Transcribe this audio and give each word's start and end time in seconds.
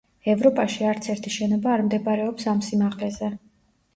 ევროპაში 0.31 0.87
არც 0.91 1.09
ერთი 1.15 1.33
შენობა 1.35 1.75
არ 1.75 1.83
მდებარეობს 1.89 2.49
ამ 2.53 2.65
სიმაღლეზე. 2.69 3.29